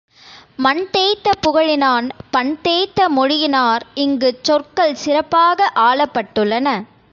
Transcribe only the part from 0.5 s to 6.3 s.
மண் தேய்த்த புகழினான், பண் தேய்த்த மொழியினார் இங்குச் சொற்கள் சிறப்பாக ஆளப்